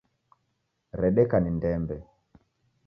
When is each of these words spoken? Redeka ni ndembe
Redeka 1.01 1.37
ni 1.39 1.51
ndembe 1.57 1.95